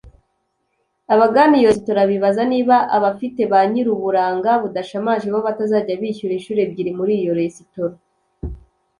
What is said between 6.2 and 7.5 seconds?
inshuro ebyiri muri iyo